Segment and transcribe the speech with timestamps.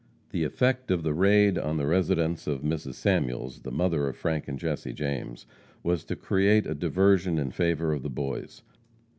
[0.31, 2.95] The effect of the raid on the residence of Mrs.
[2.95, 5.45] Samuels, the mother of Frank and Jesse James,
[5.83, 8.63] was to create a diversion in favor of the boys.